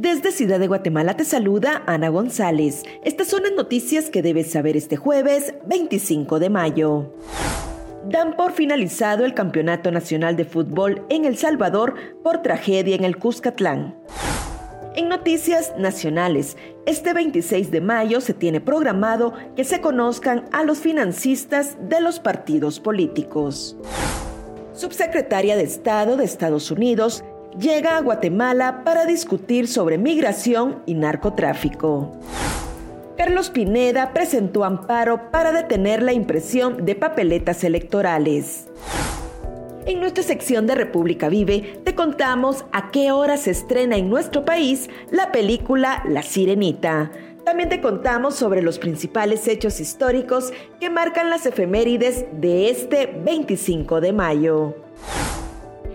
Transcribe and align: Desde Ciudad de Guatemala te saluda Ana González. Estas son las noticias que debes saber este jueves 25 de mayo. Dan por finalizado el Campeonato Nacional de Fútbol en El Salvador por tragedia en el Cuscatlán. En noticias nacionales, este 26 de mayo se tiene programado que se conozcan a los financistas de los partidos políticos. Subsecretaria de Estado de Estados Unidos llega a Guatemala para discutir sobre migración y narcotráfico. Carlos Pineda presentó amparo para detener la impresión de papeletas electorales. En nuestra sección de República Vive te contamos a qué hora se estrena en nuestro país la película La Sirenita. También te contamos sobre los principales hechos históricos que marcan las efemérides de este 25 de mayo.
Desde 0.00 0.32
Ciudad 0.32 0.58
de 0.58 0.66
Guatemala 0.66 1.14
te 1.14 1.26
saluda 1.26 1.82
Ana 1.84 2.08
González. 2.08 2.84
Estas 3.04 3.26
son 3.26 3.42
las 3.42 3.52
noticias 3.52 4.08
que 4.08 4.22
debes 4.22 4.50
saber 4.50 4.74
este 4.74 4.96
jueves 4.96 5.52
25 5.66 6.38
de 6.38 6.48
mayo. 6.48 7.12
Dan 8.08 8.34
por 8.34 8.52
finalizado 8.52 9.26
el 9.26 9.34
Campeonato 9.34 9.92
Nacional 9.92 10.36
de 10.36 10.46
Fútbol 10.46 11.04
en 11.10 11.26
El 11.26 11.36
Salvador 11.36 11.96
por 12.24 12.40
tragedia 12.40 12.96
en 12.96 13.04
el 13.04 13.18
Cuscatlán. 13.18 13.94
En 14.96 15.10
noticias 15.10 15.74
nacionales, 15.76 16.56
este 16.86 17.12
26 17.12 17.70
de 17.70 17.82
mayo 17.82 18.22
se 18.22 18.32
tiene 18.32 18.62
programado 18.62 19.34
que 19.54 19.64
se 19.64 19.82
conozcan 19.82 20.46
a 20.50 20.64
los 20.64 20.78
financistas 20.78 21.76
de 21.90 22.00
los 22.00 22.20
partidos 22.20 22.80
políticos. 22.80 23.76
Subsecretaria 24.72 25.56
de 25.56 25.64
Estado 25.64 26.16
de 26.16 26.24
Estados 26.24 26.70
Unidos 26.70 27.22
llega 27.58 27.96
a 27.96 28.00
Guatemala 28.00 28.82
para 28.84 29.06
discutir 29.06 29.68
sobre 29.68 29.98
migración 29.98 30.82
y 30.86 30.94
narcotráfico. 30.94 32.12
Carlos 33.16 33.50
Pineda 33.50 34.12
presentó 34.12 34.64
amparo 34.64 35.30
para 35.30 35.52
detener 35.52 36.02
la 36.02 36.12
impresión 36.12 36.84
de 36.84 36.94
papeletas 36.94 37.64
electorales. 37.64 38.66
En 39.86 40.00
nuestra 40.00 40.22
sección 40.22 40.66
de 40.66 40.74
República 40.74 41.28
Vive 41.28 41.80
te 41.84 41.94
contamos 41.94 42.64
a 42.72 42.90
qué 42.90 43.12
hora 43.12 43.36
se 43.36 43.50
estrena 43.50 43.96
en 43.96 44.08
nuestro 44.08 44.44
país 44.44 44.88
la 45.10 45.32
película 45.32 46.02
La 46.08 46.22
Sirenita. 46.22 47.10
También 47.44 47.68
te 47.68 47.80
contamos 47.80 48.36
sobre 48.36 48.62
los 48.62 48.78
principales 48.78 49.48
hechos 49.48 49.80
históricos 49.80 50.52
que 50.78 50.90
marcan 50.90 51.30
las 51.30 51.46
efemérides 51.46 52.26
de 52.32 52.70
este 52.70 53.06
25 53.06 54.00
de 54.00 54.12
mayo. 54.12 54.89